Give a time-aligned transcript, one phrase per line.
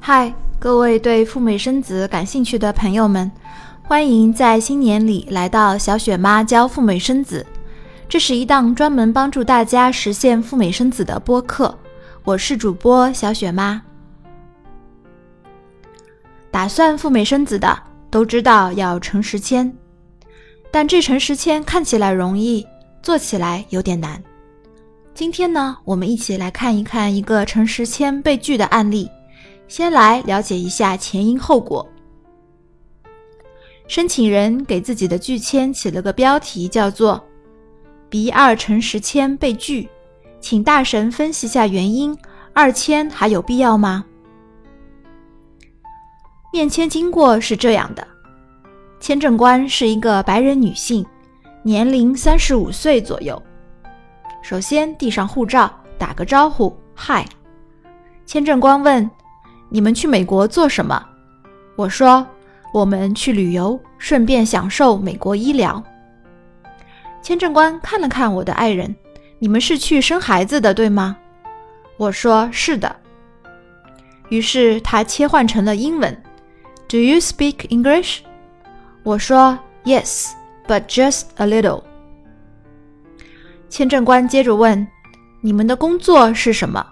[0.00, 3.30] 嗨，各位对赴美生子感兴趣的朋友们，
[3.82, 7.44] 欢迎在新年里来到小雪妈教赴美生子。
[8.08, 11.76] 这是一档专门帮助大家实现赴美生子的播客，
[12.24, 13.82] 我是主播小雪妈。
[16.50, 19.70] 打算赴美生子的都知道要诚实签，
[20.70, 22.66] 但这诚实签看起来容易，
[23.02, 24.22] 做起来有点难。
[25.12, 29.10] 今天呢，我们一起来看一看一个诚实签被拒的案例。
[29.68, 31.86] 先来了解一下前因后果。
[33.86, 37.22] 申请人给自己的拒签起了个标题，叫做
[38.10, 39.88] “鼻二乘十签被拒，
[40.40, 42.16] 请大神分析下原因，
[42.52, 44.04] 二签还有必要吗？”
[46.52, 48.06] 面签经过是这样的：
[49.00, 51.06] 签证官是一个白人女性，
[51.62, 53.40] 年龄三十五岁左右。
[54.42, 57.26] 首先递上护照，打个招呼，嗨。
[58.26, 59.10] 签证官问。
[59.70, 61.04] 你们去美国做什么？
[61.76, 62.26] 我说，
[62.72, 65.82] 我们去旅游，顺便享受美国医疗。
[67.22, 68.94] 签证官看了看我的爱人，
[69.38, 71.16] 你们是去生孩子的，对吗？
[71.96, 72.94] 我说是的。
[74.30, 76.22] 于是他切换成了英文
[76.88, 78.20] ，Do you speak English？
[79.02, 81.82] 我说 Yes，but just a little。
[83.68, 84.86] 签证官接着问，
[85.40, 86.86] 你们的工作是什么？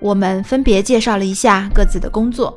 [0.00, 2.56] 我们分别介绍了一下各自的工作。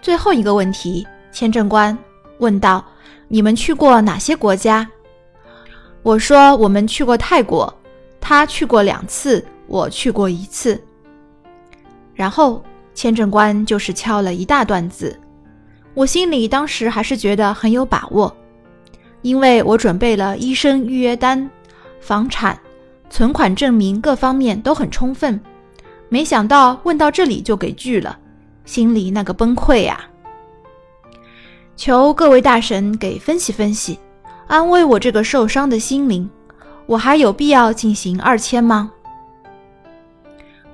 [0.00, 1.96] 最后一个问题，签证官
[2.38, 2.84] 问道
[3.26, 4.88] ：“你们去过哪些国家？”
[6.02, 7.72] 我说：“我们去过泰国，
[8.20, 10.80] 他去过两次，我去过一次。”
[12.14, 12.62] 然后
[12.94, 15.18] 签证官就是敲了一大段字。
[15.94, 18.34] 我心里当时还是觉得很有把握，
[19.22, 21.50] 因为我准备了医生预约单、
[22.00, 22.56] 房产。
[23.10, 25.40] 存款证明各方面都很充分，
[26.08, 28.18] 没想到问到这里就给拒了，
[28.64, 30.00] 心里那个崩溃呀！
[31.76, 33.98] 求各位大神给分析分析，
[34.46, 36.28] 安慰我这个受伤的心灵。
[36.86, 38.90] 我还有必要进行二签吗？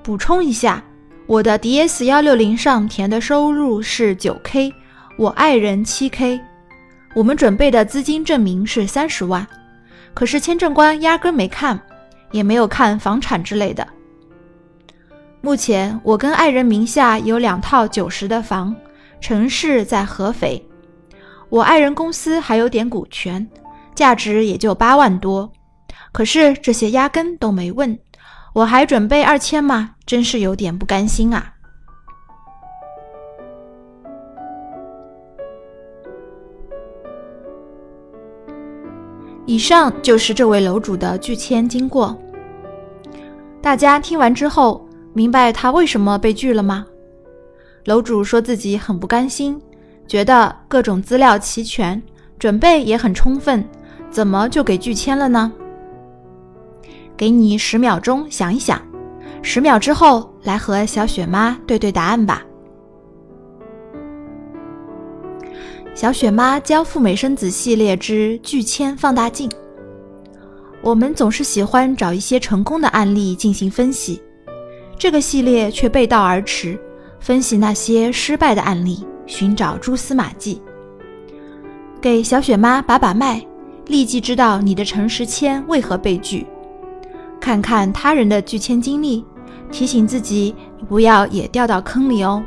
[0.02, 0.82] 补充一下，
[1.26, 4.72] 我的 D S 幺六零上填的收入是九 K，
[5.18, 6.40] 我爱人七 K，
[7.14, 9.46] 我们准备的资金证明是三十万，
[10.14, 11.80] 可是签证官压根没看。
[12.30, 13.86] 也没有看房产之类的。
[15.44, 18.75] 目前我跟爱人名下有两套九十的房，
[19.21, 20.66] 城市在合肥。
[21.50, 23.47] 我爱人公司还有点股权，
[23.94, 25.53] 价值也就八万多。
[26.12, 27.99] 可是这些压根都没问，
[28.55, 29.91] 我还准备二千吗？
[30.06, 31.53] 真是有点不甘心啊。
[39.44, 42.19] 以上就是这位楼主的拒签经过。
[43.61, 44.83] 大家听完之后，
[45.14, 46.84] 明白他为什么被拒了吗？
[47.84, 49.60] 楼主说自己很不甘心，
[50.08, 52.02] 觉得各种资料齐全，
[52.38, 53.64] 准备也很充分，
[54.10, 55.52] 怎么就给拒签了呢？
[57.16, 58.82] 给你十秒钟想一想，
[59.41, 62.42] 十秒之后来和小雪妈对对答案吧。
[65.94, 69.48] 小雪妈教赴美生子系列之拒签放大镜。
[70.82, 74.20] 我们总是喜欢找一些成功的案例进行分析，
[74.97, 76.78] 这个系列却背道而驰，
[77.21, 80.62] 分析那些失败的案例，寻找蛛丝马迹。
[82.00, 83.44] 给小雪妈把把脉，
[83.87, 86.47] 立即知道你的诚实签为何被拒，
[87.41, 89.25] 看看他人的拒签经历，
[89.70, 90.55] 提醒自己
[90.88, 92.43] 不要也掉到坑里哦。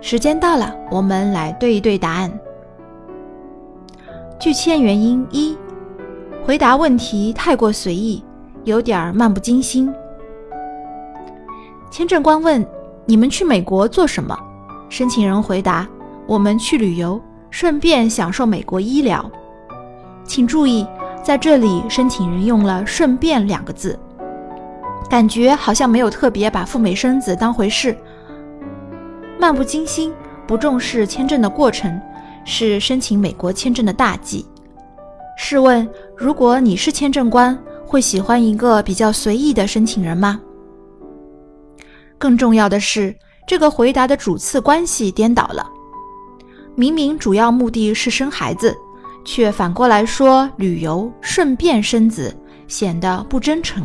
[0.00, 2.32] 时间到了，我们来对一对答案。
[4.38, 5.56] 拒签原因一：
[6.46, 8.22] 回答问题太过随意，
[8.62, 9.92] 有点漫不经心。
[11.90, 12.64] 签证官问
[13.04, 14.38] ：“你们去美国做什么？”
[14.88, 15.88] 申请人回答
[16.24, 17.20] ：“我们去旅游，
[17.50, 19.28] 顺便享受美国医疗。”
[20.24, 20.86] 请注意，
[21.20, 23.98] 在这里申请人用了“顺便”两个字，
[25.10, 27.98] 感觉好像没有特别把赴美生子当回事。
[29.36, 30.14] 漫不经心，
[30.46, 32.00] 不重视签证的过程，
[32.44, 34.46] 是申请美国签证的大忌。
[35.36, 37.56] 试问，如果你是签证官，
[37.86, 40.40] 会喜欢一个比较随意的申请人吗？
[42.18, 43.14] 更重要的是，
[43.46, 45.64] 这个回答的主次关系颠倒了。
[46.74, 48.74] 明明主要目的是生孩子，
[49.24, 52.34] 却反过来说旅游顺便生子，
[52.66, 53.82] 显得不真诚。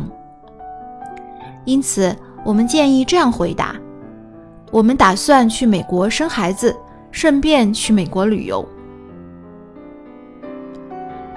[1.66, 3.76] 因此，我们建议这样回答：
[4.70, 6.74] 我们打算去美国生孩子，
[7.10, 8.66] 顺便去美国旅游。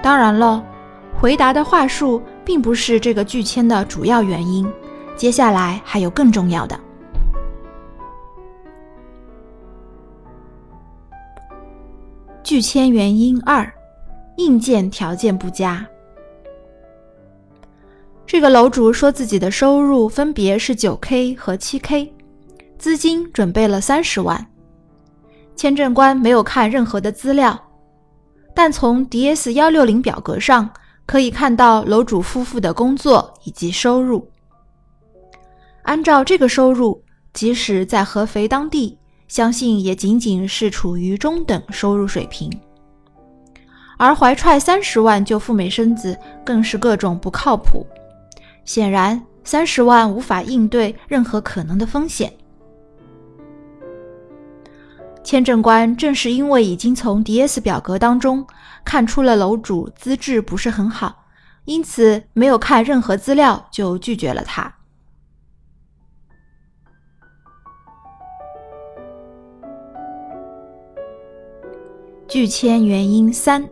[0.05, 0.63] 当然了，
[1.19, 4.71] 回答的话术并不是这个拒签的主要原因，
[5.15, 6.79] 接下来还有更重要的。
[12.43, 13.67] 拒签原因二：
[14.37, 15.83] 硬件条件不佳。
[18.27, 22.13] 这个楼主说自己的收入分别是九 K 和七 K，
[22.77, 24.45] 资金准备了三十万。
[25.55, 27.59] 签证官没有看任何的资料，
[28.55, 30.67] 但从 DS 幺六零表格上
[31.05, 34.27] 可以看到楼主夫妇的工作以及收入。
[35.83, 37.03] 按照这个收入，
[37.33, 38.97] 即使在合肥当地。
[39.27, 42.47] 相信也仅仅是处于中等收入水平，
[43.97, 46.15] 而怀揣三十万就赴美生子，
[46.45, 47.83] 更是各种不靠谱。
[48.65, 52.31] 显然，三十万无法应对任何可能的风险。
[55.25, 58.45] 签证官正是因为已经从 DS 表格当中
[58.85, 61.25] 看出了楼主资质不是很好，
[61.65, 64.71] 因此没有看任何资料就拒绝了他。
[72.27, 73.67] 拒签原因三：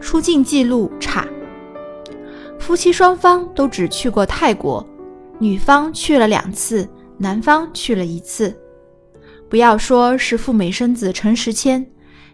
[0.00, 1.26] 出境记录差。
[2.60, 4.86] 夫妻双方都只去过泰国，
[5.40, 6.88] 女方去了两次，
[7.18, 8.56] 男方去了一次。
[9.54, 11.86] 不要说是赴美生子诚实签，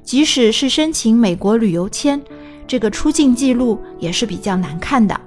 [0.02, 2.18] 即使是申请美国旅游签，
[2.66, 5.20] 这个出境记录也是比较难看的。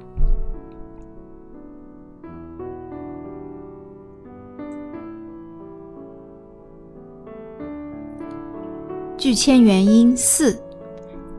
[9.16, 10.60] 拒签原因四：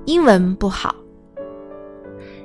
[0.05, 0.95] 英文不好。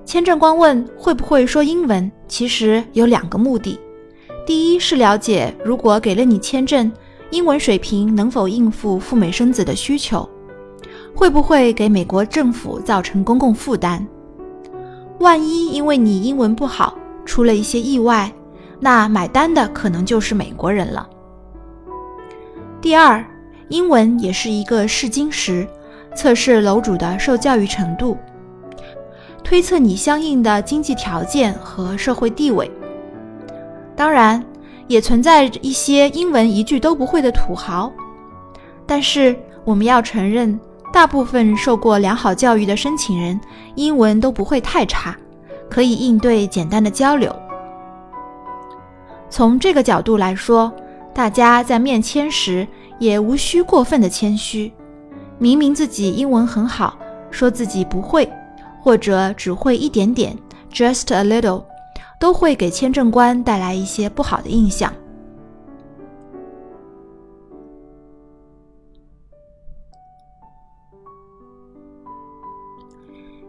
[0.03, 3.79] 签证官问会不会说英文，其实有两个目的：
[4.47, 6.91] 第一是了解如果给了你签证，
[7.31, 10.27] 英文水平能否应付赴美生子的需求，
[11.15, 13.99] 会不会给美国政府造成公共负担；
[15.19, 18.31] 万一因为你英文不好出了一些意外，
[18.79, 21.07] 那买单的可能就是美国人了。
[22.81, 23.25] 第二。
[23.69, 25.67] 英文也是一个试金石，
[26.15, 28.17] 测试楼主的受教育程度，
[29.43, 32.71] 推测你相应的经济条件和社会地位。
[33.95, 34.43] 当然，
[34.89, 37.89] 也存在一些英文一句都不会的土豪，
[38.85, 39.33] 但是
[39.63, 40.59] 我们要承认，
[40.91, 43.39] 大部分受过良好教育的申请人
[43.75, 45.15] 英文都不会太差，
[45.69, 47.33] 可以应对简单的交流。
[49.29, 50.69] 从这个角度来说，
[51.13, 52.67] 大家在面签时。
[52.99, 54.69] 也无需过分的谦虚，
[55.37, 56.99] 明明自己英文很好，
[57.31, 58.29] 说自己不会，
[58.83, 60.37] 或者只会一点点
[60.69, 61.63] ，just a little，
[62.19, 64.93] 都会给签证官带来一些不好的印象。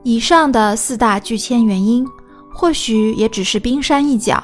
[0.02, 2.06] 以上的四大拒签原因，
[2.54, 4.42] 或许也只是冰山一角，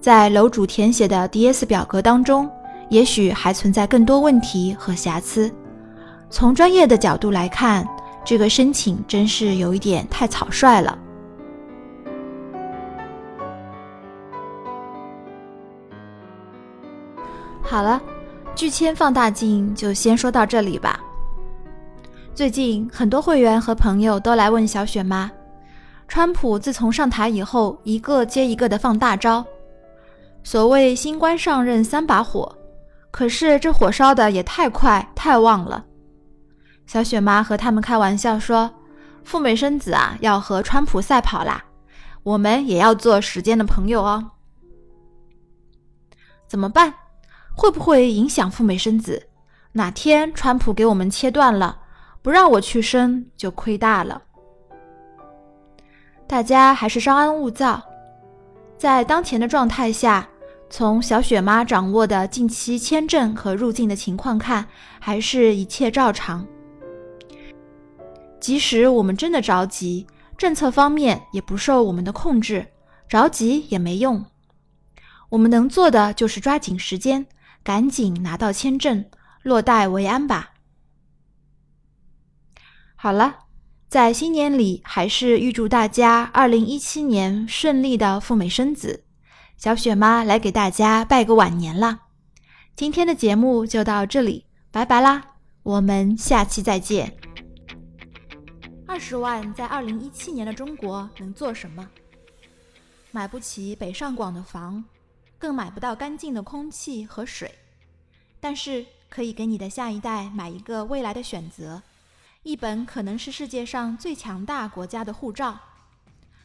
[0.00, 2.48] 在楼主填写的 DS 表格当中。
[2.90, 5.52] 也许还存在更多问题和瑕疵。
[6.30, 7.86] 从专业的角度来看，
[8.24, 10.98] 这个申请真是有一点太草率了。
[17.68, 18.00] 好了，
[18.54, 20.98] 拒签放大镜就先说到这里吧。
[22.34, 25.30] 最近很多会员和朋友都来问小雪妈，
[26.08, 29.44] 川普自从上台以后，一个接一个的放大招，
[30.42, 32.50] 所谓新官上任三把火。
[33.10, 35.84] 可是这火烧的也太快太旺了，
[36.86, 38.70] 小雪妈和他们开玩笑说
[39.24, 41.62] ：“赴美生子啊，要和川普赛跑啦，
[42.22, 44.30] 我们也要做时间的朋友哦。”
[46.48, 46.94] 怎么办？
[47.58, 49.20] 会不会影响赴美生子？
[49.72, 51.80] 哪天川普给我们切断了，
[52.22, 54.22] 不让我去生，就亏大了。
[56.28, 57.82] 大家还是稍安勿躁，
[58.78, 60.28] 在当前的状态下。
[60.70, 64.66] 从小雪妈掌握的近期签证和入境的情况看，
[65.00, 66.46] 还是一切照常。
[68.38, 72.66] 即使我们真的着急，政策方面也不受我们的控制，
[73.08, 74.24] 着急也没用。
[75.30, 77.26] 我们能做的就是抓紧时间，
[77.68, 79.04] 赶紧拿到签证，
[79.42, 80.54] 落袋为安吧。
[82.96, 83.40] 好了，
[83.90, 89.04] 在新年里，还是预祝大家二零一七年顺利的赴美生子。
[89.58, 92.06] 小雪妈来给大家拜个晚年啦！
[92.74, 95.22] 今天的节目就到这里，拜拜啦！
[95.62, 97.18] 我们下期再见。
[98.86, 101.86] 二十万在二零一七年的中国能做什么？
[103.10, 104.82] 买不起北上广的房，
[105.38, 107.54] 更买不到干净的空气和水，
[108.40, 111.82] 但是可以给你的下一代买一个未来的选择，
[112.42, 115.58] 一本可能是世界上最强大国家的护照，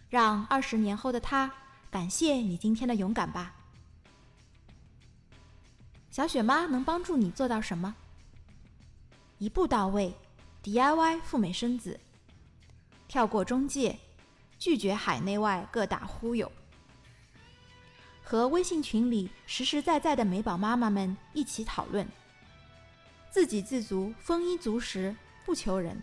[0.09, 1.51] 让二十年后的他
[1.89, 3.55] 感谢你今天的勇敢吧。
[6.11, 7.95] 小雪妈能帮助你做到什么？
[9.39, 10.13] 一步到位
[10.63, 11.99] ，DIY 赴美生子，
[13.07, 13.99] 跳过中介。
[14.59, 16.49] 拒绝海内外各大忽悠，
[18.23, 22.07] 和微信群里实实在在的美宝妈妈们一起讨论，
[23.29, 25.15] 自给自足，丰衣足食，
[25.45, 26.01] 不求人。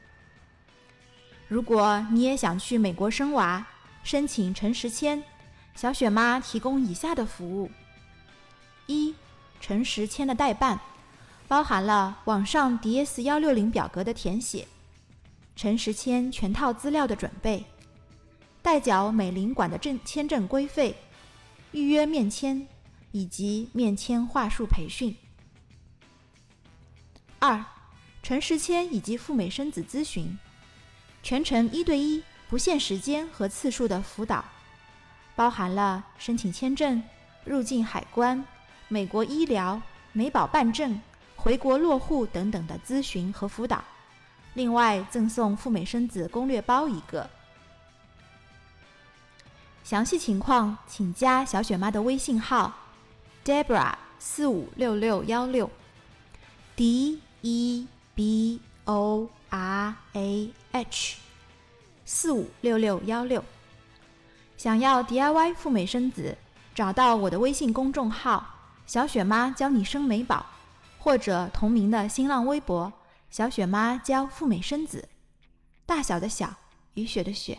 [1.48, 3.66] 如果你也想去美国生娃，
[4.04, 5.22] 申请陈时签，
[5.74, 7.70] 小雪妈提供以下的服务：
[8.86, 9.14] 一、
[9.60, 10.78] 陈时签的代办，
[11.48, 14.68] 包含了网上 DS 幺六零表格的填写，
[15.56, 17.64] 陈时签全套资料的准备。
[18.62, 20.94] 代缴美领馆的证签证规费，
[21.72, 22.66] 预约面签
[23.12, 25.14] 以及面签话术培训。
[27.38, 27.64] 二，
[28.22, 30.38] 陈时签以及赴美生子咨询，
[31.22, 34.44] 全程一对一、不限时间和次数的辅导，
[35.34, 37.02] 包含了申请签证、
[37.44, 38.44] 入境海关、
[38.88, 39.80] 美国医疗、
[40.12, 41.00] 美保办证、
[41.36, 43.82] 回国落户等等的咨询和辅导。
[44.54, 47.30] 另外赠送赴美生子攻略包一个。
[49.90, 52.73] 详细情况请加小雪妈的微信号
[53.44, 55.68] ：Debra 四五六六幺六
[56.76, 61.16] ，D E B O R A H
[62.04, 63.44] 四五六六幺六。
[64.56, 66.38] 想要 DIY 赴美生子，
[66.73, 68.47] 找到我的微信公众号
[68.87, 70.47] “小雪妈教你生美宝”，
[71.00, 72.92] 或者同名的新浪微博
[73.28, 75.09] “小雪妈教赴美生子”。
[75.85, 76.54] 大小的小，
[76.94, 77.59] 雨雪的雪。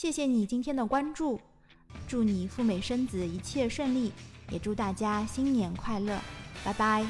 [0.00, 1.38] 谢谢你今天的关注，
[2.08, 4.10] 祝你赴美生子一切顺利，
[4.50, 6.18] 也祝大家新年快乐，
[6.64, 7.04] 拜拜。